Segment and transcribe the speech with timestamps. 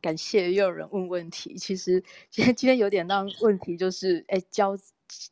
[0.00, 1.54] 感谢又有人问问题。
[1.56, 4.76] 其实今天今天有点让问题就是，哎，交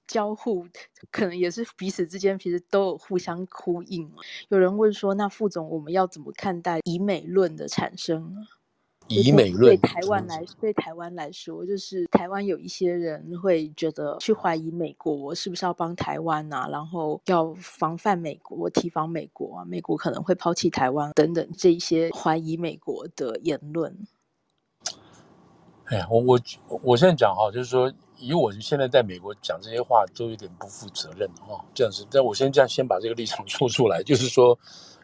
[0.07, 0.67] 交互
[1.11, 4.11] 可能也是彼此之间其实都有互相呼应。
[4.49, 8.47] 有人问说，那副总我们要怎么看待以美论的产生？
[9.09, 23.97] 以美论对台湾来，对台湾来说，就是台湾有一些人会觉得去怀疑美国是不是要帮台湾啊，然后要防范美国，提防美国啊，美国可能会抛弃台湾等等这一些怀疑美国的言论。
[25.87, 26.41] 哎呀，我我
[26.83, 32.07] 我现在讲哈，就是说，以我现在在美国讲这些话都有点不负责任哈，这样子。
[32.11, 34.59] 但我先这样先把这个立场 说出来，就是说。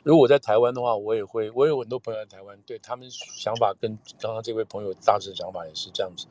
[0.05, 6.27] 如果我在台湾的话，我也会，我有很多朋友在台湾，对他们想法跟刚刚这位朋友大致的想法也是这样子。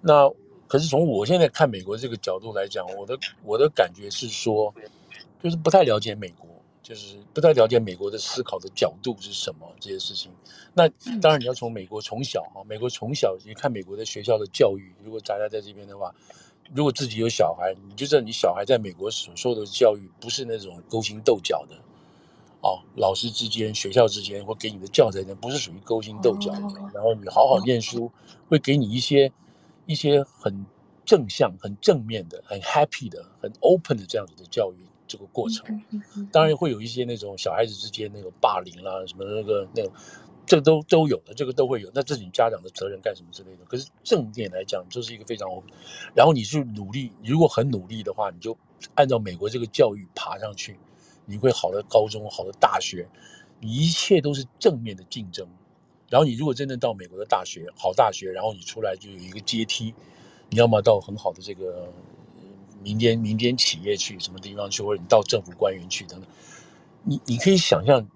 [0.00, 0.26] 那
[0.66, 4.74] 可是从我现在看美国这个角度来讲，我的我的感觉是说，
[5.42, 6.47] 就是不太了解美国，
[6.88, 10.32] 就是不太了解美国的思考的角度是什么这些事情。
[10.72, 10.88] 那
[11.20, 16.14] 当然你要从美国从小哈，美国从小你看美国的学校的教育，如果大家在这边的话，
[16.72, 21.76] 如果自己有小孩，你就知道你小孩在美国所受的教育不是那种勾心斗角的。
[22.62, 26.62] 哦，老师之间、学校之间或给你的教材呢，不是属于勾心斗角的。
[26.62, 26.94] Oh.
[26.94, 28.10] 然后你好好念书，
[28.48, 29.30] 会给你一些
[29.84, 30.64] 一些很
[31.04, 35.82] 正向、很正面的、很 happy 的、很 open 的这样子的教育这个过程。
[36.30, 39.92] 当然会有一些那种小孩子之间那种霸凌啦、什么那个那种，
[40.46, 41.90] 这个都都有的，这个都会有。
[41.92, 43.64] 那这是你家长的责任干什么之类的。
[43.64, 45.48] 可是正面来讲，这是一个非常。
[46.14, 48.56] 然后你去努力，如果很努力的话，你就
[48.94, 50.78] 按照美国这个教育爬上去。
[51.30, 53.06] 你会好的高中，好的大学，
[53.60, 55.46] 你一切都是正面的竞争。
[56.08, 59.92] 然后你如果真的到美国的大学，好大学，然后你出来就有一个阶梯，
[60.48, 61.92] 你要么到很好的这个
[62.82, 66.28] 民间民间企业去，什么地方去，或者你到政府官员去等等。
[67.02, 68.06] 你你可以想象，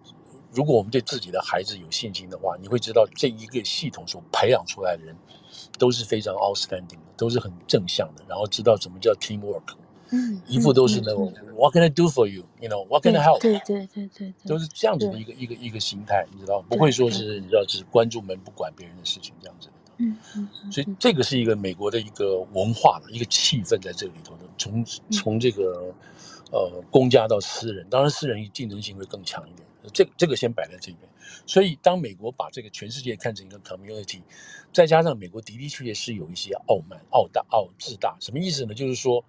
[0.52, 5.16] 如果我们对自己的孩子有信心的话，你会知道这一个系统所培养出来的人
[5.78, 9.74] 都是非常 outstanding 的，都是很正向的，然后知道什么叫 teamwork。
[10.14, 12.44] 嗯，一副都是那种、嗯、What can I do for you?
[12.60, 13.40] You know, what can I help?
[13.40, 19.72] 对对对对对，都是这样子的一个一个一个心态，你知道，不会说是你知道，只是关注门不管别人的事情这样子的。
[20.02, 25.94] 嗯嗯，所以这个是一个美国的一个文化的一个气氛在这里头的，从从这个
[26.50, 29.66] 呃公家到私人，当然私人竞争性会更强一点。
[29.92, 31.08] 这个这个先摆在这边。
[31.46, 34.20] 所以当美国把这个全世界看成一个 community，
[34.72, 38.74] 再加上美国的的确确是有一些傲慢、傲大、傲自大，什么意思呢？
[38.74, 39.24] 就是说。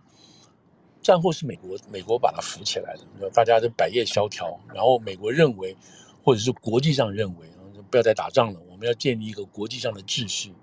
[1.01, 5.75] 战后是美国，美国把它扶起来的，大家都百业萧条，然后美国认为，
[6.23, 7.45] 或者是国际上认为，
[7.91, 10.53] 不要再打仗了，我们要建立一个国际上的秩序，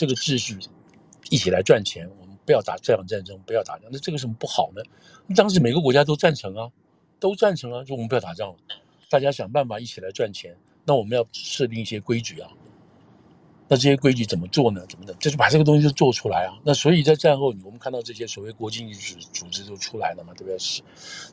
[0.00, 0.58] 这个秩序
[1.28, 4.82] 一起来赚钱，我们不要打这场战争，不要打仗，那这个什么不好呢？
[5.36, 6.70] 当时每个国家都赞成啊，
[7.18, 8.56] 都赞成啊，就我们不要打仗，
[9.10, 10.56] 大家想办法一起来赚钱，
[10.86, 12.48] 那我们要设定一些规矩啊。
[13.68, 14.86] 那这些规矩怎么做呢？
[14.88, 15.12] 怎么的？
[15.20, 16.58] 就是把这个东西就做出来啊！
[16.64, 20.58] 那所以在战后，我们看到这些所谓国际组组织就出来了嘛，对不对？
[20.58, 20.82] 是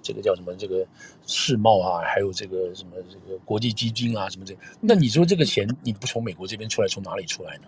[0.04, 0.54] 这个叫什么？
[0.56, 0.86] 这个
[1.26, 4.54] 世贸啊，还有这个什么这个国际基金啊，什么这？
[4.82, 7.64] 那你说这个钱你不从美国这边出来，从哪里出来呢？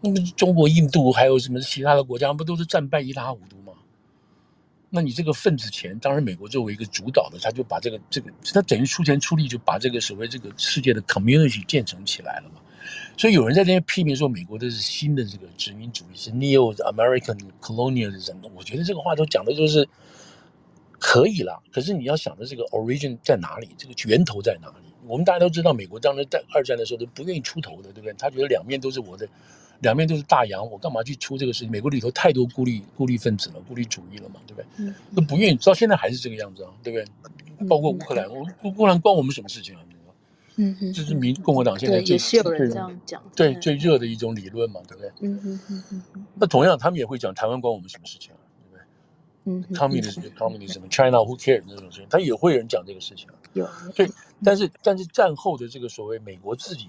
[0.00, 3.72] 那么中国、印度还有什么其他的国家，不都是战败一塌糊涂吗？
[4.90, 12.60] 那你这个份子钱，当然美国作为一个主导的，他就把这个这个，他等于出钱出力，就把这个所谓这个世界的 community 建成起来了嘛。
[13.18, 18.36] 所以有人在这边批评说，美国的是新的这个殖民主义，是 Neo American Colonialism。
[18.54, 19.88] 我觉得这个话都讲的就是
[21.00, 21.60] 可以了。
[21.72, 23.70] 可是你要想的这个 origin 在哪里？
[23.76, 24.94] 这个源头在哪里？
[25.06, 28.14] 我们大家都知道，美国当时在二战的时候都不愿意出头的，对不对？
[28.18, 29.28] 他觉得两面都是我的，
[29.80, 31.70] 两面都是大洋，我干嘛去出这个事情？
[31.70, 34.92] 美国里头太多孤立孤立分子了，孤立主义了嘛，对不对？
[35.14, 37.66] 都不愿意，到现在还是这个样子啊，对不对？
[37.66, 39.80] 包括乌克兰，乌乌克兰关我们什么事情啊？
[40.58, 45.12] 嗯哼，这是民共和党现在最也是有人这样讲，对最热的一种理论嘛，对不对？
[45.20, 45.84] 嗯哼嗯
[46.14, 48.82] 哼，那同样他们也会讲台湾关我们什么事情啊，对不对？
[49.44, 53.34] 嗯，Communism，Communism，China who cares 那种事情，他也会有人讲这个事情啊。
[53.52, 54.10] 有，对，
[54.42, 56.88] 但是但是战后的这个所谓美国自己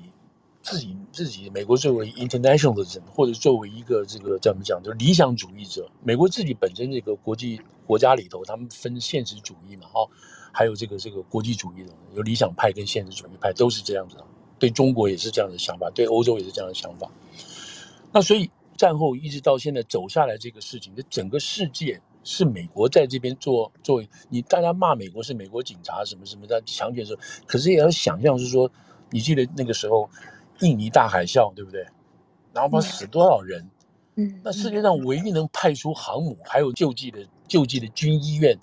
[0.70, 10.06] 自己自己，美国作为 internationalism 或者作为一个这个怎么讲，就是理想主义者，美国自己本身这个国际国家里头，他们分现实主义嘛，哈。
[10.52, 14.26] 还有这个这个国际主义的，有理想派跟现实主义派都是这样子的，
[14.58, 17.10] 对中国也是这样的想法，对欧洲也是这样的想法。
[18.12, 28.72] 那所以战后一直到现在走下来这个事情，这整个世界是美国在这边做作为你大家骂美国是美国警察什么什么的强权的时候，可是也要想象是说，
[29.12, 30.10] 你记得那个时候
[30.60, 31.86] 印尼大海啸对不对？
[32.54, 33.70] 然后把死多少人？
[34.16, 38.58] 嗯，那世界上唯一能派出航母还有救济的救济的军医院。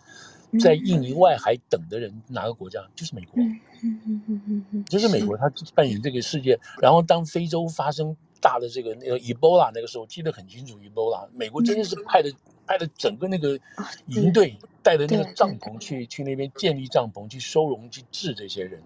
[0.61, 2.81] 在印尼外海等的人，哪个国家？
[2.95, 3.43] 就是美国。
[3.43, 6.57] 嗯嗯嗯嗯就是美国，他扮演这个世界。
[6.81, 12.37] 然后当非洲发生大的这个那个 Ebola 那个时候记得很清楚，Ebola 美国真的是派的、嗯、
[12.69, 13.59] 派的整个那个
[14.07, 18.81] 营队带着那个帐篷去去那边建立帐篷去收容去治这些人，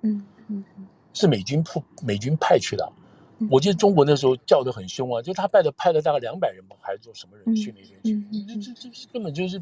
[0.00, 2.92] 嗯嗯嗯，是美军派美军派去的。
[3.50, 8.12] 我记得中国那时候叫得很凶啊，就他派的派了大概两百人吧，还是说什么人去那边去？
[8.14, 9.60] 嗯、这这这根本就是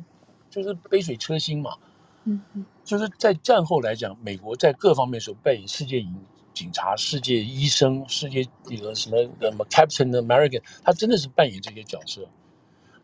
[0.51, 1.77] 就是杯水车薪嘛。
[2.25, 6.15] 嗯嗯，就是在战后来讲，美国在各方面所扮演世界警
[6.53, 12.29] 警察、世界医生、世界那个什么什么 Captain American，他真的是扮演这些角色。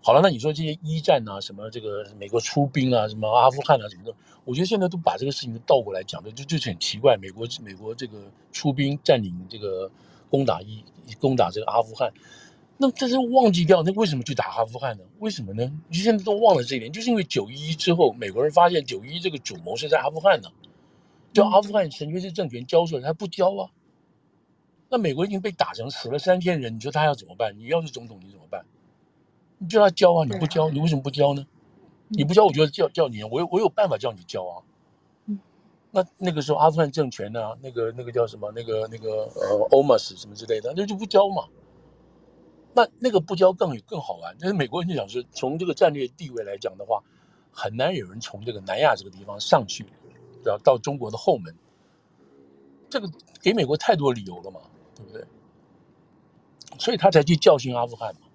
[0.06, 4.14] 好了，那你说这些一战啊，什么这个美国出兵啊，什么阿富汗啊，什么的，
[4.44, 7.16] 我觉得现在都把这个事情倒过来讲的，就就是很奇怪。
[7.16, 9.90] 美国美国这个出兵占领这个。
[10.28, 10.82] 攻打一
[11.20, 12.12] 攻打这个阿富汗，
[12.78, 15.04] 那但是忘记掉，那为什么去打阿富汗呢？
[15.20, 15.72] 为什么呢？
[15.88, 20.48] 你现在都忘了这一点，就是因为九一一之后，美国人发现九一一这个主谋是在阿富汗呢，
[21.32, 23.70] 叫阿富汗神权式政权交出来，他不交啊。
[24.88, 27.56] 那美国已经被打成死了三千人，你说他要怎么办？
[27.56, 28.66] 你要是总统，你怎么办？
[29.58, 31.46] 你叫他教啊，你不教，你为什么不教呢？
[32.08, 34.62] 你不教，我觉得叫叫你，我有我有办法叫你教啊。
[35.90, 38.52] 那那个时候阿富汗政权呢、啊，那个那个叫什么？
[38.52, 41.44] 那个那个呃欧马斯什么之类的，那就不教嘛。
[42.74, 44.36] 那那个不教更有更好玩。
[44.38, 47.02] 但是美国人就想说，从这个战略地位来讲的话，
[47.50, 49.86] 很难有人从这个南亚这个地方上去，
[50.44, 51.54] 要到中国的后门。
[52.90, 53.10] 这个
[53.40, 54.60] 给美国太多理由了嘛，
[54.94, 55.24] 对不对？
[56.78, 58.25] 所以他才去教训阿富汗嘛。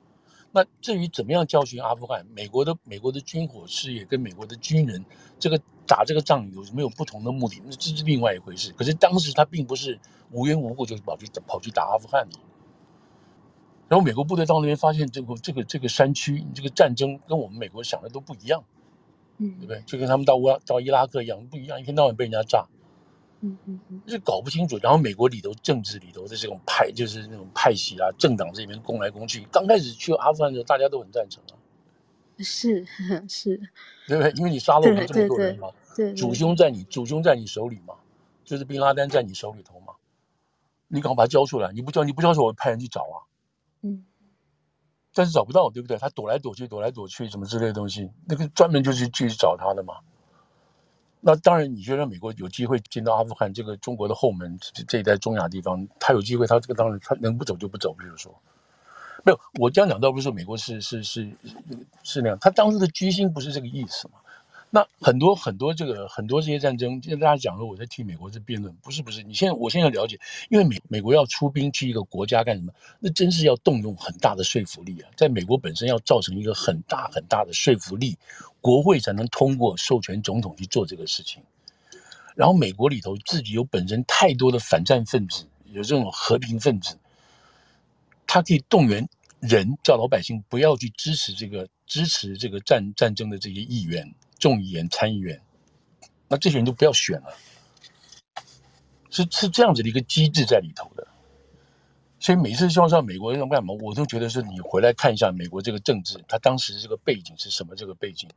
[0.53, 5.05] 那至于怎么样教训阿富汗，美国的美国的军火事业跟美国的军人，
[5.39, 5.57] 这个
[5.87, 7.61] 打这个仗有没有不同的目的？
[7.65, 8.73] 那这是另外一回事。
[8.73, 9.97] 可是当时他并不是
[10.31, 12.37] 无缘无故就跑去跑去打阿富汗的。
[13.87, 18.63] 然后美国部队到那边发现这个这个这个山区这个战争跟我们美国想的都不一样，
[19.37, 19.81] 嗯，对不对？
[19.85, 22.67] 就跟他们到乌到伊拉克一样不一样，一天到晚被人家炸。
[23.41, 29.45] 嗯嗯嗯，就是搞不清楚，然后美国里头政治里头的这种派，就是那种派系啊，政党这边攻来攻去。
[29.51, 31.57] 刚开始去阿富汗的时候，大家都很赞成啊，
[32.37, 32.85] 是
[33.27, 33.59] 是，
[34.07, 34.31] 对不对？
[34.33, 37.95] 因为你杀了我们这么多人嘛，对，对，对，主凶在你，主凶在你手里嘛，
[38.45, 39.93] 就是宾拉丹在你手里头嘛，
[40.87, 43.17] 你赶快把他交出来，你不交，你不交出来，我派人去找啊，
[43.81, 44.05] 嗯，
[45.15, 45.97] 但是找不到，对不对？
[45.97, 49.95] 他躲来躲去，躲来躲去，什么之类的东西，那个专门就是去找他的嘛。
[51.21, 54.57] 那当然，你觉得美国有机会进到阿富汗这个中国的后门
[54.87, 57.93] 这一带中亚地方，他有机会，他这个当然他能不走就不走。
[57.93, 58.33] 比如说，
[59.23, 61.31] 没有，我这样讲倒不是说美国是是是
[62.03, 64.15] 是那样，他当时的居心不是这个意思嘛。
[64.73, 69.21] 那很多很多这个很多这些战争，现在大家讲说我在替美国在辩论，不是不是。
[69.21, 70.17] 你现在我现在了解，
[70.49, 72.73] 因为美美国要出兵去一个国家干什么？
[72.97, 78.17] 那真是要动用很大的说服力啊，在美国本身要造成一个很大很大的说服力，
[78.61, 81.43] 国会才能通过授权总统去做这个事情。
[82.33, 86.97] 然后美国里头自己有本身太多的反战分子，有这种和平分子，
[88.25, 89.05] 他可以动员
[89.41, 94.09] 人叫老百姓不要去支持这个支持这个战战争的这些议员。
[94.41, 95.39] 众议员、参议员，
[96.27, 97.37] 那这些人都不要选了，
[99.09, 101.07] 是是这样子的一个机制在里头的。
[102.19, 107.75] 所以每次希望说美国人干嘛，我都觉得是你回来看一下美国这个政治，它当时这个背景是什么？
[107.75, 108.29] 这个背景，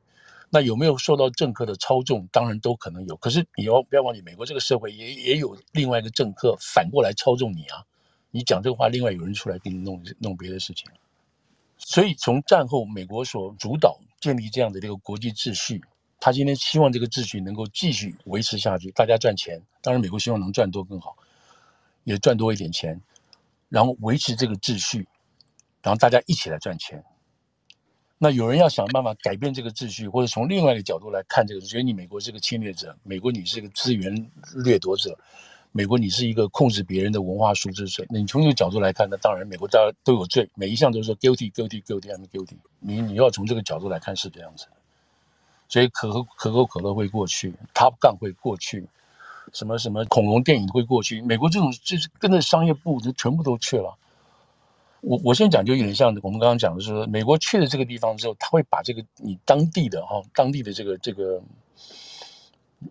[0.48, 2.26] 那有没有受到政客的操纵？
[2.30, 3.16] 当然都可能有。
[3.16, 7.84] 可是你要不要忘记，美国这个社会也也有另外一个政客反过来操纵你啊？
[8.30, 10.86] 你讲这个话，另外有人出来给你弄弄别的事情。
[11.76, 15.82] 所以从战后美国所主导建立这样的这个国际秩序。
[16.24, 19.60] 他今天希望这个秩序能够继续维持下去，大家赚钱。
[19.82, 21.14] 当然，美国希望能赚多更好，
[22.04, 22.98] 也赚多一点钱，
[23.68, 25.06] 然后维持这个秩序，
[25.82, 27.04] 然后大家一起来赚钱。
[28.16, 34.30] 那有人要想办法改变这个秩序，或者从另外一个角度来看这个，觉得你美国是个侵略者，美国你是个资源
[34.64, 35.18] 掠夺者，
[35.72, 38.02] 美国你是一个控制别人的文化输出者。
[38.08, 42.56] 那你从这个角度来看，那当然美国大家都有罪，每一项都是 guilty guilty guilty and guilty。
[42.80, 44.66] 你你要从这个角度来看是这样子。
[45.74, 48.86] 所以可口可口可乐会过去，Top Gun 会过去，
[49.52, 51.20] 什么什么恐龙电影会过去。
[51.20, 53.98] 美国这种就是跟着商业部就全部都去了。
[55.00, 61.42] 我我先讲就有点像我们刚刚讲的是，美国去了这个地方之后，他会把这个你当地的哈当地的这个这个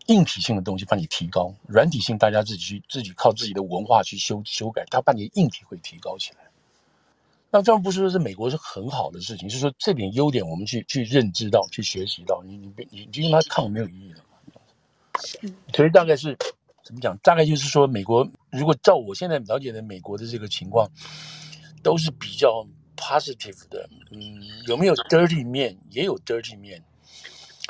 [0.07, 6.42] 硬体性的东西帮你提高，软体性大家自己去自己靠自己的文化去修修改，他把你硬体会提高起来。
[7.55, 14.59] 那这样不是说是美国是很好的事情，是说这点优点我们去去认知到、去学习到，你你你你跟他抗没有意义的嘛？
[15.71, 16.35] 所以大概是
[16.83, 17.15] 怎么讲？
[17.19, 20.89] 大概就是说，美国如果照我现在了解的美国的这个情况，
[21.83, 22.65] 都是比较
[22.97, 23.87] positive 的。
[24.09, 25.77] 嗯，有没有 dirty 面？
[25.91, 26.83] 也有 dirty 面，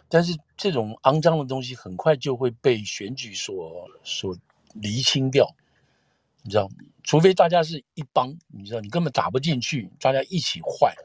[0.08, 4.34] 但是这种肮脏的东西很快就会被选举所所
[4.74, 5.54] 厘清掉，
[6.42, 6.76] 你知道吗？
[7.04, 10.96] 除非大家是一帮，你知道，你根本打不进去，大家一起坏。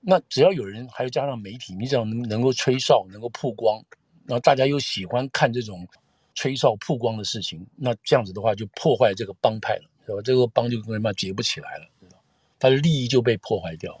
[0.00, 3.82] 那只要有人，还有加上媒体，你只要能能够吹哨，能够曝光，
[4.26, 5.86] 然后大家又喜欢看这种
[6.34, 10.20] 吹哨曝光的事情，那这样子的话就破坏这个帮派了，是吧？
[10.22, 12.18] 这个帮就根本结不起来了，知道？
[12.58, 14.00] 他的利益就被破坏掉。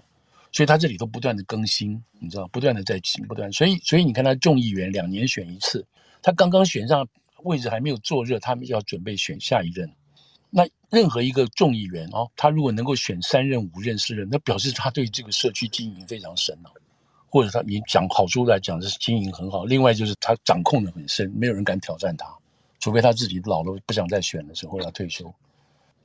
[0.52, 3.52] 所以他这里头不断的更新，你知道，不断的在，不断。
[3.52, 5.84] 所以，所以你看他众议员两年选一次，
[6.22, 7.06] 他刚刚选上
[7.42, 9.92] 位置还没有坐热，他们要准备选下一任。
[10.50, 16.70] 那任何一个众议员哦，他如果能够选三任、五任、四任，那表示他对这个社区经营非常深了，
[17.28, 19.64] 或者他你讲好处来讲，是经营很好。
[19.64, 22.26] 另外就是他掌控的很深，没有人敢挑战他，
[22.78, 25.32] 除非他自己老了不想再选的时候要退休。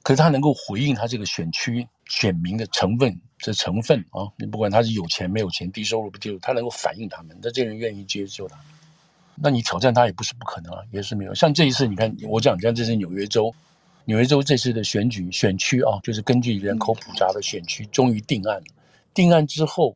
[0.04, 3.20] 可是他能够回应他这个选区选民的成分。
[3.44, 8.56] 这成分啊，你不管他是有钱没有钱，低收入不低收入，他能够反映他们，那这人愿意接受他，
[9.36, 11.34] 那你挑战他也不是不可能啊，也是没有。
[11.34, 13.52] 像这一次，你看我讲讲，这是纽约州，
[14.06, 18.66] 纽约州这次的选举选区啊，就是根据人口普查的选区，终于定案了。
[19.14, 19.96] 定案之后，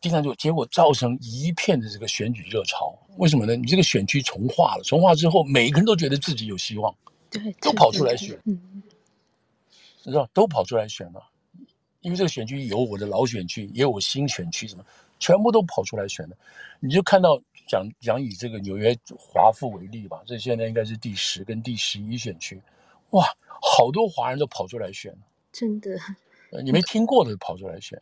[0.00, 2.96] 定案之后，结果造成一片的这个选举热潮。
[3.16, 3.56] 为什么呢？
[3.56, 6.94] 你这个选区重划了，重划之后，每一个人都觉得自己有希望，
[7.30, 8.82] 对，都跑出来选，嗯，
[10.02, 11.22] 知道都跑出来选了。
[12.00, 14.84] 因为这个选区有我的老选区，也有我新选区，什么
[15.18, 16.36] 全部都跑出来选的。
[16.80, 22.60] 你就看到讲讲以这个纽约华富为例吧，这现在应该是第十跟第十一选区，
[23.12, 23.26] 哇，
[23.62, 25.16] 好多华人都跑出来选，
[25.52, 25.98] 真的，
[26.62, 28.00] 你没听过的跑出来选，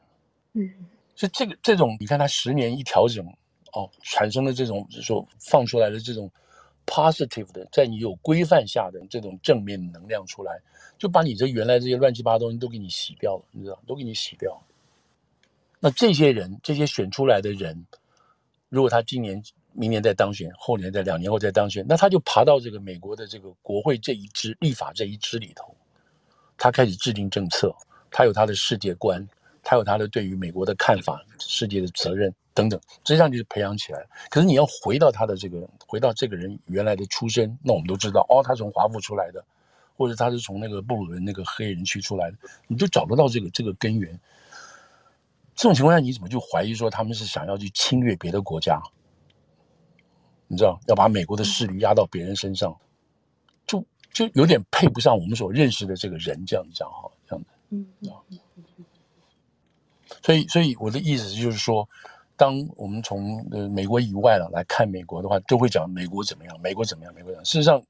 [0.54, 0.68] 嗯，
[1.14, 3.24] 所以这个这种你看他十年一调整，
[3.72, 6.30] 哦，产生了这种就是说放出来的这种
[6.86, 10.60] positive 的，在你有规范下的这种正面能量出来。
[10.98, 14.60] 就把你这原来这些乱七八糟东西都给你洗掉了，你知道，都给你洗掉了。
[15.78, 17.86] 那这些人，这些选出来的人，
[18.68, 25.74] 如果他今年、明年再当选，后年再两年后再当选，那他就爬到这个美国的这个国会这一支立法这一支里头，
[26.56, 27.74] 他开始制定政策，
[28.10, 29.26] 他有他的世界观，
[29.62, 34.06] 他有他的对于美国的看法、世界的责任等等，实际上就是培养起来。
[34.28, 39.44] 可是你要回到他的这个，回到这个人原来的出身，那我们都知道，哦，他从华府出来的。
[39.96, 44.18] 或者他是从那个布鲁人那个黑人区出来的，你就找得到这个这个根源。
[45.54, 48.80] 这种情况下，你怎么就怀疑说他们是想要去侵略别的国家？
[50.50, 52.76] 你知道，要把美国的势力压到别人身上，
[53.66, 57.48] 就就有点配不上我们所认识的这个人这样子讲哈，这样子。
[57.70, 58.10] 嗯嗯。
[60.22, 61.88] 所以，所以我的意思就是说，
[62.36, 67.44] 当我们从呃美国以外了来看美国的话，都会讲美国怎么样，美国怎么样，美国怎么样。
[67.44, 67.80] 事实上。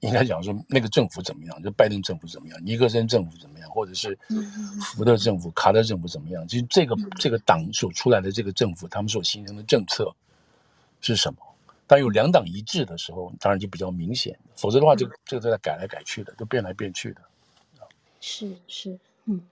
[0.00, 4.16] 应该讲说那个政府怎么样，就拜登政府怎么样，尼克森政府怎么样，或者是
[4.78, 6.46] 福特政府、卡特政府怎么样？
[6.46, 10.14] 其实这个这个党所出来的这个政府，他们所形成的政策
[11.00, 11.38] 是什么？
[11.90, 17.20] 当有两党一致的时候，当然就比较明显；否则的话，这个这个都在改来改去的，都变来变去的。
[18.20, 19.42] 是是，嗯。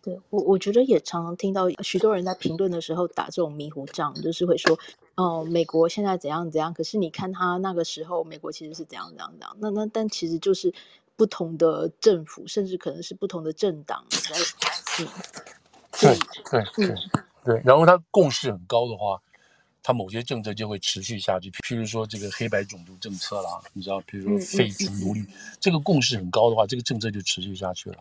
[0.00, 4.74] 对，我我觉得也常常听到许多人在评论的时候打这种迷糊仗，就是会说，
[5.16, 9.56] 哦、呃，美国现在怎样怎样，可是你看他那个时候，美国其实是怎样怎样怎样。
[9.60, 10.72] 那那但其实就是
[11.14, 14.34] 不同的政府，甚至可能是不同的政党在。
[15.00, 15.08] 嗯，
[16.00, 16.18] 对
[16.50, 16.94] 对对
[17.44, 17.62] 对。
[17.64, 19.22] 然后他共识很高的话，
[19.84, 21.50] 他某些政策就会持续下去。
[21.50, 27.98] 譬如说这个黑白种族政策啦，你知道，譬如说废除奴隶，嗯嗯嗯、这个共识很高的话，这个政策就持续下去了。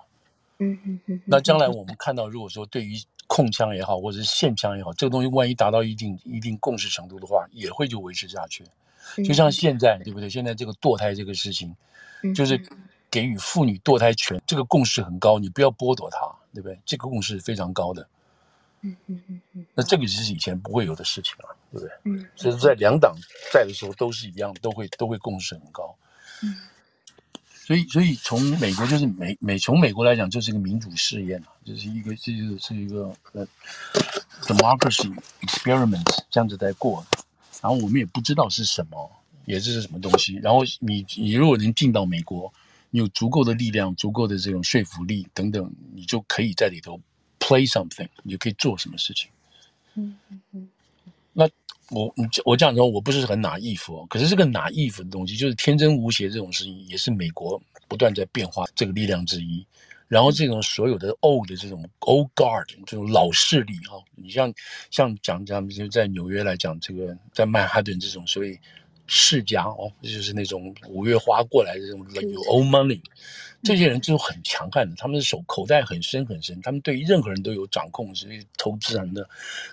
[0.60, 2.96] 嗯嗯嗯，那将来我们看到，如果说对于
[3.28, 8.64] 控枪也好，或者是限枪也好，这个东西万一达到一定一定共识程度的话，也会就维持下去。
[9.26, 10.30] 就像现在，对不对？
[10.30, 11.76] 现在这个堕胎这个事情，
[12.34, 12.62] 就是
[13.12, 16.20] 给予妇女堕胎权，这个共识很高，你不要剥夺它，
[16.54, 16.80] 对不对？
[16.86, 18.08] 这个共识非常高的。
[18.84, 21.90] 嗯嗯嗯嗯，那这个是以前不会有的事情啊，对不对？
[22.04, 23.16] 嗯，所以在两党
[23.52, 25.96] 在的时候都是一样，都会都会共识很高。
[26.44, 26.56] 嗯。
[27.66, 33.48] 所以，所以从美国就是美美从美国来讲，就是一个民主试验啊，就是一个这就是一个呃
[34.42, 35.10] democracy
[35.40, 37.06] experiment 这样子在过。
[37.62, 39.10] 然后我们也不知道是什么，
[39.46, 40.36] 也是什么东西。
[40.44, 42.54] 然后你你如果能进到美国，
[42.90, 47.00] 你有足够的力量、足够的这种说服力等等，你就可以在里头
[47.44, 49.30] play something，你就可以做什么事情。
[49.96, 50.70] 嗯嗯嗯。
[51.34, 51.50] 那。
[51.90, 59.64] 我你我这样说，我不是很 naive 哦，可是这个 naive 的东西，就是天真无邪这种事情，也是美国不断在变化这个力量之一。
[60.08, 64.52] 然后这种所有的 old 的这种 old guard 这种老势力哈，你像
[64.92, 68.60] 像讲讲就在纽约来讲，这个在曼哈顿这种所谓
[69.08, 73.02] 世家哦，就是那种五月花过来的这种有 old money。
[73.66, 79.26] 这些人就很强悍的，他们的手口袋很深很深，他们对于任何人都有掌控，所以投资人的。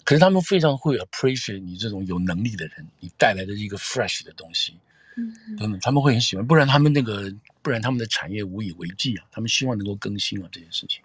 [0.04, 4.76] 可是他们非常会 appreciate 你这种有能力的人，你带来的一个 fresh 的东西，
[5.16, 6.46] 嗯，等等，他们会很喜欢。
[6.46, 9.24] 不然他们那个不然他们的产业无以为继啊。
[9.32, 11.02] 他们希望能够更新啊这些事情，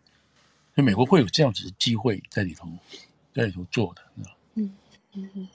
[0.76, 2.70] 所以美国会有这样子的机会在里头，
[3.34, 4.02] 在里头做的。
[4.54, 4.72] 嗯
[5.14, 5.48] 嗯嗯。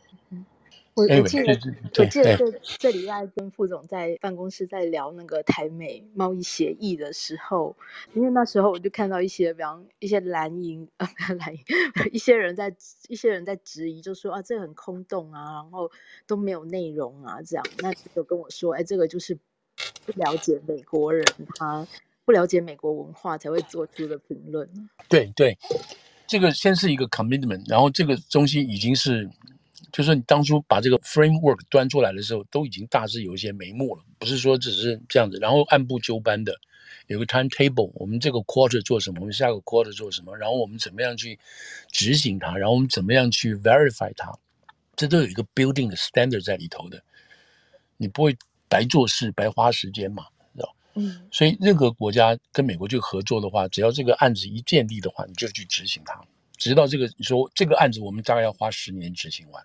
[1.00, 1.58] 我我记得，
[1.98, 7.74] 我记得这这礼拜跟副总在办公室在聊那个台美贸易协议的时候，
[8.12, 11.60] 因为那时候我就看到一些，比方一些蓝营啊， 蓝营，
[12.12, 12.74] 一些人在
[13.08, 15.90] 一些人在质疑，就说啊，这个很空洞啊，然后
[16.26, 19.34] 都没有内容啊，这样，那就跟我说，哎，这个就是
[20.04, 21.86] 不了解美国人，他
[22.26, 24.68] 不了解美国文化才会做出的评论。
[25.08, 25.56] 对对，
[26.26, 29.30] 这个先是一个 commitment，然后这个东西已经是。
[29.92, 36.54] 就是你当初把这个 framework 端出来的时候，都已经大致有一些眉目了，不是说只是这样子，然后按部就班的
[37.06, 41.38] 有个 timetable，我们这个 quarter 做什么，我们下个 quarter 做什么，然后我们怎么样去
[41.90, 44.32] 执行它，然后我们怎么样去 verify 它，
[44.94, 47.02] 这都有一个 building 的 standard 在里头的，
[47.96, 48.36] 你不会
[48.68, 50.76] 白做事白花时间嘛，知道？
[50.94, 56.20] 嗯，所以任何国家跟美国去合作的话，只要这个案子一建立的话，你就去执行它，
[56.56, 59.64] 直到这个你说这个案子我们大概要花十年执行完。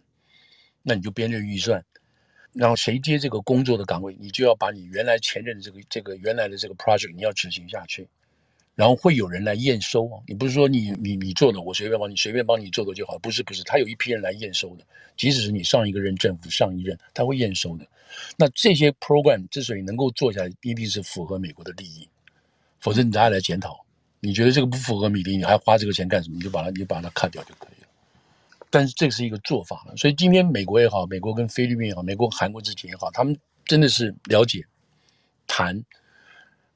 [0.88, 1.84] 那你就编列预算，
[2.54, 8.08] 然后谁接这个工作的岗位，你就要把你原来前任的这个这个原来的这个 project 你要执行下去，
[8.76, 10.22] 然后会有人来验收啊。
[10.28, 14.86] 你不是说你你你做的，我随便帮你随便帮你做的就好，不是不是，他有一批人来验收的。
[15.18, 17.88] 即使是你上一个任政府上一任，他会验收的。
[18.38, 22.08] 那这些 program 之所以能够做下来，一定是符合美国的利益，
[22.80, 23.84] 否则你再来检讨，
[24.20, 26.36] 你觉得这个不符合米利，你还花这个钱干什么？
[26.38, 27.85] 你就把它你就把它 cut 掉就可以了。
[28.70, 34.66] 但是这是一个做法了，所以今天美国也好，美国跟菲律宾也好，美国韩国之间也好，他们真的是了解、
[35.48, 35.82] 谈，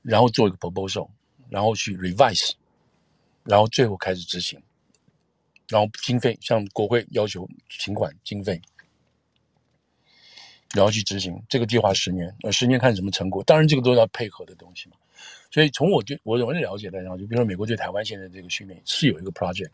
[0.01, 1.09] 然后做一个 proposal，
[1.49, 2.53] 然后去 revise，
[3.43, 4.61] 然后最后开始执行，
[5.67, 8.61] 然后经费向国会要求请款经费，
[10.73, 11.37] 然后去执行。
[11.49, 14.95] 这个计划十年，呃，十年看什么成果，当然这个都要配合的东西嘛。
[15.51, 19.71] 所以从我就我我了解来讲，就比如说美国对台湾现在这个训练是有一个 project。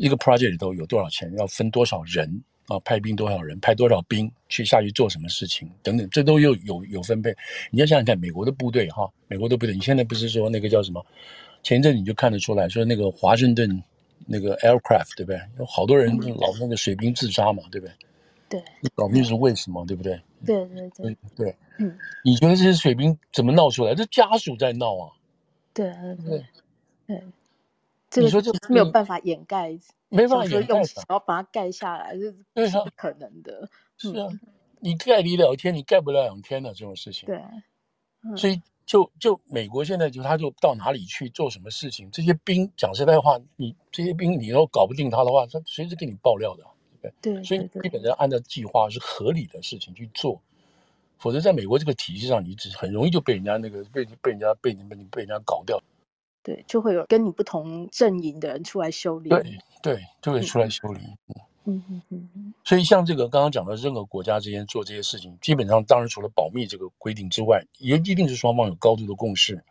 [0.00, 2.80] 一个 project 里头有多少钱，要分多少人啊？
[2.80, 7.36] 派兵多少人，派多少兵去下去做什么事情等等，这都有有有分配。
[7.70, 11.04] 你要想想看，美国的部队哈，美国的部队，你现在不是说那个叫什么？
[11.62, 13.68] 前一阵你就看得出来说那个华盛顿
[14.24, 15.38] 那个 aircraft 对不对？
[15.58, 17.92] 有好多人老那个水兵自杀嘛，对不对？
[18.48, 20.18] 对，你搞不清楚为什么，对不对？
[20.46, 23.94] 对对对对，对，嗯，你觉得这些水兵怎么闹出来？
[23.94, 25.12] 这家属在闹啊。
[25.74, 25.92] 对
[26.26, 26.42] 对
[27.06, 27.22] 对。
[28.10, 32.16] 这个说就没有办法掩盖，没办法掩盖，然后把它盖下来，
[32.54, 33.68] 这是不可能的。
[33.96, 34.26] 是啊，
[34.80, 37.26] 你盖你两天，你盖不了两天的这种事情。
[37.26, 37.40] 对，
[38.36, 46.64] 所以就就美国现在就他就到哪里去做什么事情，这些兵讲实在话，你这些兵你要搞不定他的话，他随时给你爆料的，
[47.00, 47.34] 对不对？
[47.34, 50.42] 对，所以基本上按照计划是合理的事情去做，
[51.18, 55.80] 否则在美国这个体系上，你只很容易就被人家那个被被人家被你们被人家搞掉。
[56.42, 59.28] 对，就会有跟你不同阵营的人出来修理。
[59.28, 61.00] 对对，就会出来修理。
[61.64, 62.54] 嗯嗯嗯嗯。
[62.64, 69.62] 所以像这个刚刚讲的，任何国家之间做这些事情，基本上当然除了保密这个规定之外，也一定是双方有高度的共识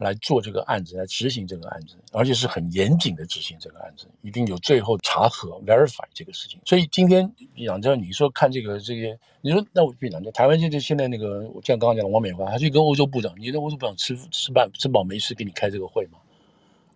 [0.00, 6.58] 来做这个案子，来执行这个案子，而且是很严谨的执行这个案子，一定有最后查核 verify 这个事情。
[6.64, 16.18] 所以今天杨教你说看这个这些，你说那我比讲，台湾现在现在那个我像刚刚讲的王美华，他去跟欧洲部长，你跟欧洲部长吃吃饭吃饱没事给你开这个会吗？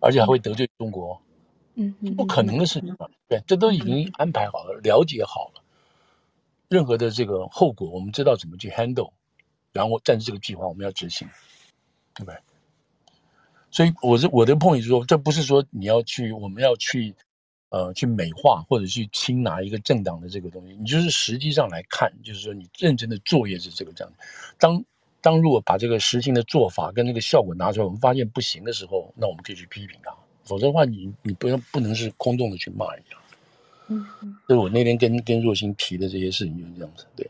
[0.01, 1.19] 而且还会得罪中国，
[1.75, 5.63] 嗯，不可能的事情嘛，对，这都已经安排好了，了解好了，
[6.69, 9.11] 任何的这个后果我们知道怎么去 handle，
[9.71, 11.27] 然后但是这个计划我们要执行，
[12.13, 12.37] 对不对？
[13.75, 17.13] 所以我是我的 point 是说，这不是说你要去，我们要去，
[17.67, 20.73] 呃，去美化或者去轻拿一个政党的这个东西。
[20.77, 24.13] 你就是实际上来看，就是说你认真的作业是这个这样。
[24.57, 24.81] 当
[25.19, 30.15] 当如果把这个实行的做法跟那个效果拿出来，我们发现不行的时候，那我们可以去批评他。
[30.45, 33.17] 否则的话你，你你不能不能是空洞的去骂人家。
[33.89, 34.37] 嗯嗯。
[34.47, 37.29] 所以我那天跟跟若星提的这些事情就是这样子，对。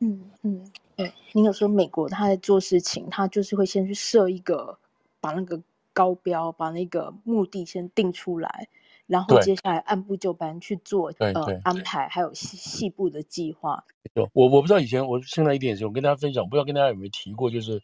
[0.00, 1.10] 嗯嗯，对。
[1.32, 4.78] 你有说美国他在做事情，他就是会先去设一个，
[5.22, 5.58] 把那个。
[5.96, 8.68] 高标把那个目的先定出来，
[9.06, 11.32] 然后接下来按部就班去做呃
[11.64, 13.82] 安排，还有细细部的计划。
[14.14, 17.82] 我我不知道以前我现在一点是我跟大家分享，不知道跟大家有没有提过，就是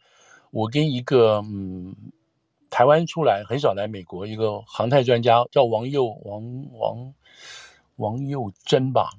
[0.51, 1.95] 我跟一个嗯
[2.69, 7.13] 台湾出来很少来美国一个航太专家叫王佑王王
[7.95, 9.09] 王佑珍吧，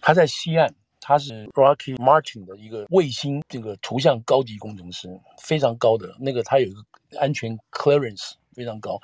[0.00, 0.72] 他在西岸。
[1.06, 6.82] 他是 Lockheed Martin 的一个卫星这个图像高级工程师，非常高的那个，他有一个
[7.20, 8.98] 安全 clearance 非常高。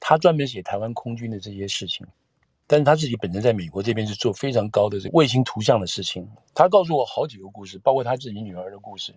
[0.00, 2.06] 他专门写台湾空军的这些事情，
[2.66, 6.26] 但是他自己本身在美国这边是做非常高的这卫星图像的事情。
[6.54, 9.12] 他告诉我好几个故事，包括他自己女儿的故事。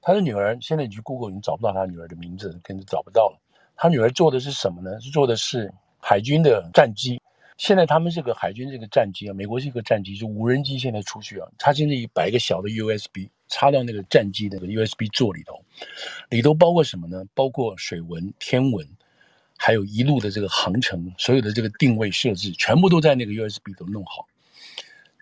[0.00, 3.38] 他的女儿现在你去 Google 已经找不到他女儿的名字，根本找不到了。
[3.76, 5.00] 他女儿做的是什么呢？
[5.00, 7.20] 是做的是海军的战机。
[7.56, 15.60] 现在他们这个海军这个战机啊，美国是一个战机，就无人机现在出去啊，他现在摆一个小的 USB 插到那个战机的那个 USB 座里头，
[16.30, 17.24] 里头包括什么呢？
[17.34, 18.86] 包括水文、天文，
[19.58, 24.26] 还有一路的这个航程，所有的这个定位设置，全部都在那个 USB 都弄好。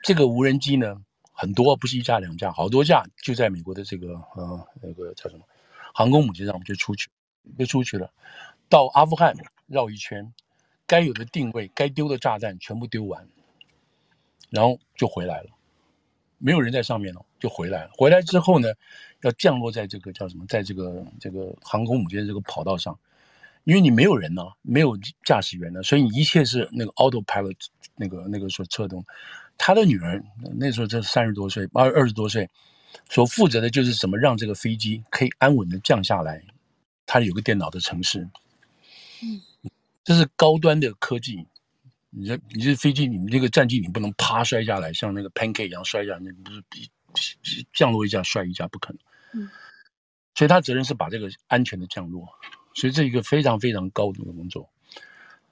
[0.03, 5.44] 这个无人机呢，很多不是一架两架，好多架就在美国的这个呃那个叫什么
[5.92, 7.09] 航空母舰上我们就出去，
[7.59, 8.12] 就出去了，
[8.68, 9.35] 到阿富汗
[9.66, 10.33] 绕一圈。
[10.88, 13.27] 该有的定位，该丢的炸弹全部丢完，
[14.51, 15.51] 然后就回来了，
[16.38, 17.90] 没有人在上面了，就回来了。
[17.99, 18.68] 回来之后呢，
[19.22, 22.96] 要降落在这个叫什么，在这个这个航空母舰这个跑道上，
[23.66, 27.57] 因为你没有人呢，没有驾驶员呢，所以你一切是那个 autopilot
[27.96, 29.05] 那个那个所策动。
[29.59, 30.22] 他的女儿
[30.57, 32.48] 那时候才三十多岁，二二十多岁，
[33.11, 36.44] 所负责的就是怎么让这个飞机可以安稳的降下来。
[37.07, 38.29] 他有个电脑的城市，
[39.22, 39.42] 嗯。
[40.05, 41.44] 这是高端的科技，
[42.11, 46.88] 你这你这飞机，你们这个战机，你不能啪摔下来，像那个 pancake 一样摔下来，那不是比
[47.72, 48.98] 降落一下摔一下，不可能。
[49.33, 49.50] 嗯，
[50.37, 52.29] 所以他责任是把这个安全的降落，
[52.77, 54.69] 所以这一个非常非常高度的工作。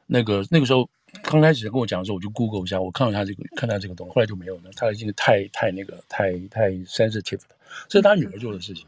[0.06, 0.88] 那个那个时候
[1.22, 4.70] 刚开始跟我讲的时候，我就 Google 一下，我看到他这个，看到这个东西，后来就没有了。
[4.76, 7.56] 他已经太太那个太太 sensitive 了，
[7.88, 8.86] 这是他女儿做的事情。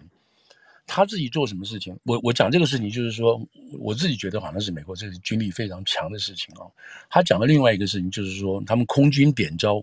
[0.88, 1.99] 他自己做什么事情？
[2.05, 3.40] 我我讲这个事情，就是说
[3.81, 6.62] 我自己觉得好像是美国这是军力非常强的事情啊。
[7.09, 9.83] 他讲的另外一个事情，就是说他们空军点招，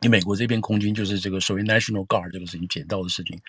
[0.00, 3.40] 你美国这边空军就是这个所谓 National Guard 这个事情点到的事情。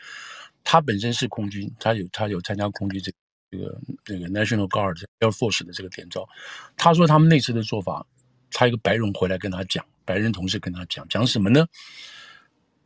[0.64, 3.12] 他本身是空军，他有他有参加空军这
[3.50, 6.28] 这个这个 National Guard Air Force 的这个点招。
[6.76, 8.06] 他说他们那次的做法，
[8.52, 11.66] 他一个白人回来跟他讲，白人同事跟他讲讲什么呢？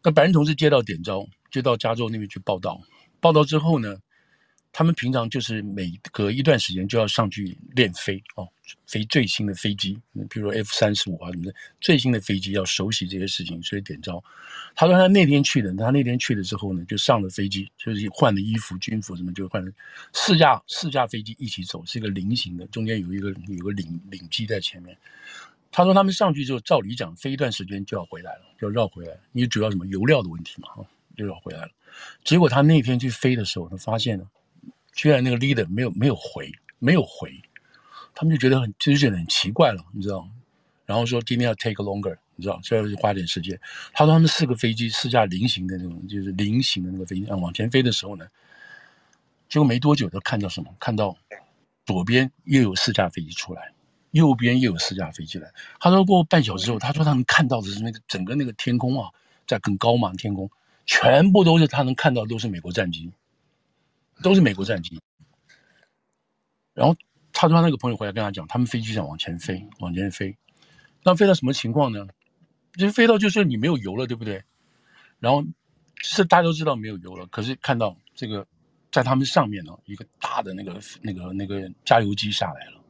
[0.04, 2.82] 那白人同事接到点招，就到加州那边去报道。
[3.20, 3.98] 报道之后呢，
[4.74, 8.48] 他们平常就是每隔一段时间就要上去练飞哦，
[8.88, 14.24] 飞最新的飞机，比如 F 三十五啊什么的，最新的飞机要熟悉这些事情，所以点招。
[14.74, 19.72] 他说他那天去的，他那天去了之后呢，就上了飞机，就是换了衣服、军服什么，就换了
[20.14, 24.98] 四架四架飞机一起走，是一个菱形的，中间有一个有个领领机在前面。
[25.70, 30.86] 他说他们上去之后，照理讲飞一段时间就要回来了，就要绕回来，因为主要什么油料的问题嘛，哈，
[31.18, 31.70] 就要回来了。
[32.24, 34.26] 结果他那天去飞的时候，他发现了，
[34.94, 37.42] 居然那个 leader 没有没有回，没有回，
[38.14, 40.28] 他们就觉得很就觉得很奇怪了，你知道？
[40.86, 43.58] 然后说今天要 take longer，你知道，所以花点时间。
[43.94, 48.28] 他说他们四个飞机，四架菱形的那种，就是菱形的那个飞机啊，往前飞的时候呢，
[49.48, 50.76] 结果没多久，他看到什么？
[50.80, 51.16] 看到
[51.86, 53.72] 左边又有四架飞机出来，
[54.12, 55.50] 右边又有四架飞机来。
[55.80, 59.10] 他说过半小时之后，他说他们看到的是那个整个那个天空啊，
[59.48, 60.50] 在更高嘛，天空。
[60.86, 63.12] 全部都是他能看到，都是美国战机，
[64.22, 65.00] 都是美国战机。
[66.74, 66.96] 然后
[67.34, 70.36] 他说他那个朋友回来跟他讲，他们飞机想往前飞，往前飞，
[71.04, 72.08] 那飞到什么情况呢？
[72.78, 74.42] 就飞到就是你没有油了，对不对？
[75.20, 75.44] 然后
[75.98, 78.48] 是大家都知道没有油了，可是看到这个
[78.92, 82.82] 在他们上面呢，一个大的那个那个那个加油机下来了，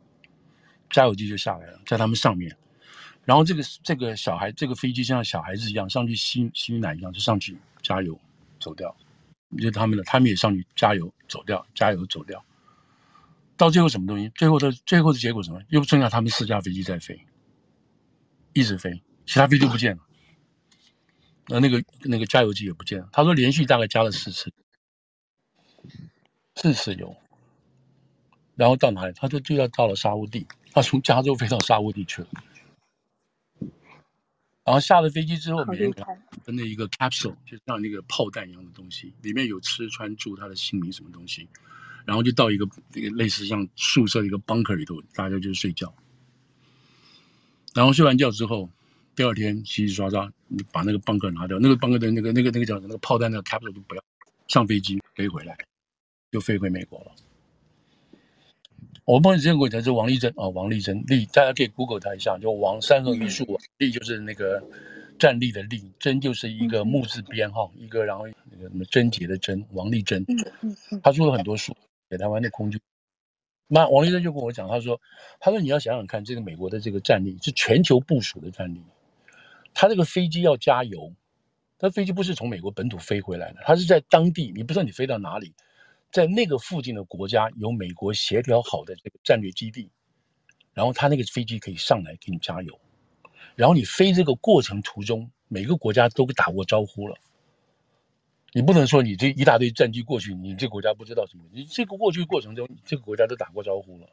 [0.91, 2.55] 加油机就下来了，在他们上面。
[3.25, 8.19] 然后这个这个小孩，这个飞机像小孩子一样上去吸吸奶一样，就上去加油
[8.59, 8.95] 走掉。
[9.57, 12.43] 就他们的，他们也上去加油走掉，加油走掉。
[13.57, 14.29] 到最后什么东西？
[14.29, 15.61] 最后的最后的结果什么？
[15.69, 17.25] 又剩下他们四架飞机在飞，
[18.53, 20.03] 一直飞，其他飞机不见了。
[21.47, 23.09] 那那个那个加油机也不见了。
[23.11, 24.51] 他说连续大概加了四次，
[26.55, 27.15] 四次油。
[28.55, 29.13] 然后到哪里？
[29.15, 30.47] 他说就要到了沙乌地。
[30.71, 32.27] 他从加州飞到沙乌地去了。
[34.71, 35.91] 然后下了飞机之后，每人
[36.45, 41.45] 分了一个 capsule，就像那个炮弹一样的东西，里面有吃穿住他的姓名什么东西，
[42.05, 45.93] 然后就到一个一个类似像宿舍的一个 bunker 里头，大家就睡觉。
[47.73, 48.69] 然后睡完觉之后，
[49.13, 52.87] 第二天洗洗刷刷，你把那个 bunker 拿掉，那个 bunker 的那个那个那个叫什么？
[52.87, 54.01] 那个炮弹那个 capsule 就不要，
[54.47, 55.53] 上飞机飞回来，
[56.31, 57.11] 就飞回美国了。
[59.05, 64.63] 我帮你见过，他是王丽珍啊，王丽珍，丽，大家可以 Google 他一下，就王三横一竖，丽就是那个
[65.17, 70.23] 站立的立，珍就是一个木字边哈，一个然后那个什么贞洁的贞，王丽珍，
[71.01, 71.75] 他出了很多书
[72.09, 72.79] 给台湾的空军。
[73.67, 75.01] 那王立珍就跟我讲，他说，
[75.39, 78.81] 他说你要想想看，这个美国的这个战力是全球部署的战力，
[79.73, 81.11] 他这个飞机要加油，
[81.79, 85.53] 他飞机不是从美国本土飞回来的，他是在当地，你不知道你飞到哪里。
[86.11, 89.89] 在那个附近的国家有美国协调好的这个战略基地，
[90.73, 92.77] 然后他那个飞机可以上来给你加油，
[93.55, 97.15] 然后你飞这个过程途中，每个国家都打过招呼了，
[98.51, 101.45] 你不能说你这一大堆战机过去，你这国家不知道什么？
[101.53, 104.09] 你这个过去过程中，这个国家都打过招呼了。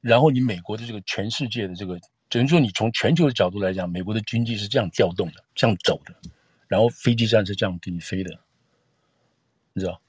[0.00, 6.14] 然后你美国的这个全世界的这个，等于说你从全球的角度来讲，美国的军机是这样调动的，这样走的，
[6.68, 8.38] 然后飞机上是这样给你飞的，
[9.74, 10.00] 你知道？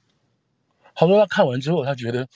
[0.96, 2.26] 他说他看完之后，他觉得，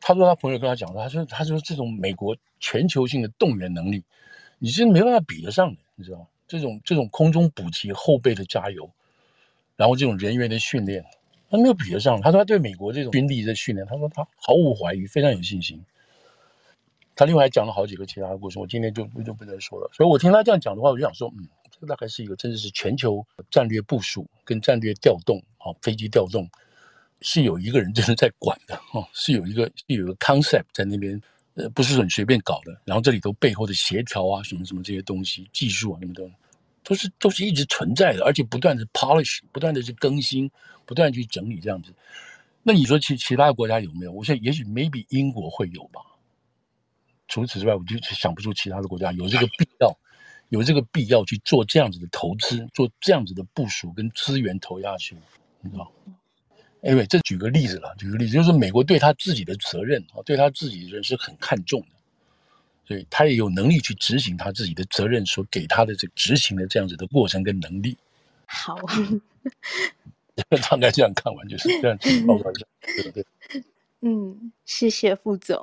[0.00, 4.04] 他说他朋友跟他讲说，他说他说这种美国全球性的动员能力，
[4.58, 6.26] 你是没办法比得上的，你知道吗？
[6.46, 8.90] 这种这种空中补给、后备的加油。
[9.76, 11.04] 然后这种人员的训练，
[11.48, 12.20] 他没有比得上。
[12.20, 15.80] 他说他对美国这种军力的训练，他说他毫无怀疑，非常有信心。
[17.14, 19.88] 他另外还讲了好几个其他的故事，我今天就就不再说了。
[19.92, 26.50] 所以我听他这样讲的话，我就想说，嗯，这个大概是一个真的是全球战略部署跟战略调动，啊，飞机调动
[27.20, 31.20] 是有一个人真的在管的，哦，是有一个是有一个 concept 在那边，
[31.54, 32.80] 呃，不是很随便搞的。
[32.84, 36.30] 然后这里头背后的协调啊，什么什么这些东西，技术啊，什么多。
[36.84, 40.50] 都是都是一直存在的，而且不断的 polish，不断的去更新，
[40.86, 41.92] 不断去整理这样子。
[42.62, 44.12] 那你说其其他的国家有没有？
[44.12, 46.00] 我想也许 maybe 英国会有吧。
[47.26, 49.94] 除此之外，我就想不出其他的国家有这个必要，
[50.48, 55.14] 有这个必要去做这样子的投资，做这样子的部署跟资源投下去，
[55.60, 55.92] 你知道
[56.82, 61.88] ？Anyway，这举个例子了，举个例子，就是美国对他自己的责任啊，对他自己的人是很看重的。
[62.86, 67.96] 所以他也有能力去执行他自己的责任，所给他的这执行的这样子的过程跟能力。
[68.46, 68.78] 好，
[70.70, 73.26] 大概这样看完就是这样子报告一下，对对。
[74.00, 75.60] 嗯，谢谢副总。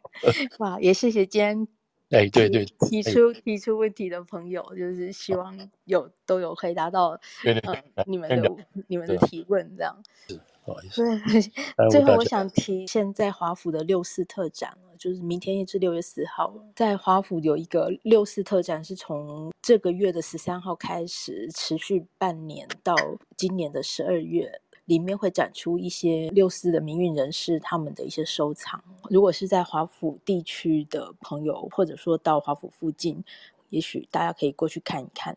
[0.58, 1.68] 哇，也谢谢今天
[2.10, 9.94] 哎，对对提出提出问题的朋友，就是希望有都有回答到 对对你们的你们的提问这样。
[10.26, 11.02] 是，不好意思。
[11.04, 14.76] 对，最后我想提现在华府的六四特展。
[14.98, 22.96] 就是明天一至六月四号，在华府有一个六四特展，是从这个月的十三号开始，持续半年到
[23.36, 28.82] 今年的十二月，里面会展出一些六四的民运人士他们的一些收藏。
[29.10, 33.22] 如果是在华府地区的朋友，或者说到华府附近，
[33.68, 35.36] 也许大家可以过去看一看。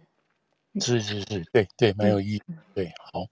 [0.80, 2.42] 是是是，对对，蛮有意义，
[2.74, 3.28] 对，好。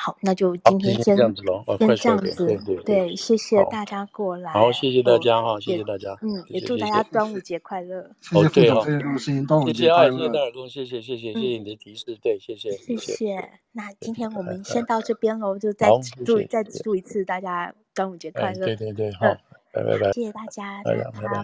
[0.00, 2.46] 好，那就今天先这样子喽，先这样子，
[2.86, 15.88] 对，谢谢大家过来，好，谢谢大家哈，谢谢大家，嗯，也祝大家端午节快乐，谢谢副总，谢谢陆星，端午节快乐，谢谢戴尔公，谢谢谢谢谢谢你的提示，对，谢谢谢谢，那今天我们先到这边喽，就再
[16.24, 19.26] 祝再祝一次大家端午节快乐，对对对， 好，
[19.72, 20.84] 拜拜拜，谢谢大家，好，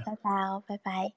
[0.06, 1.12] 拜拜哦，拜拜。